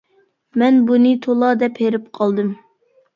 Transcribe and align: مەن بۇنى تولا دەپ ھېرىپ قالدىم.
مەن 0.61 0.79
بۇنى 0.87 1.11
تولا 1.25 1.49
دەپ 1.65 1.77
ھېرىپ 1.83 2.09
قالدىم. 2.21 2.49